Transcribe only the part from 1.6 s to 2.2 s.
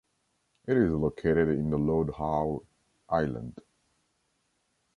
the Lord